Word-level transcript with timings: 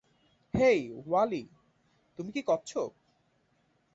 হেই, 0.53 0.79
Wally, 1.07 1.43
তুমি 2.19 2.29
কি 2.31 2.41
কচ্ছপ? 2.41 2.91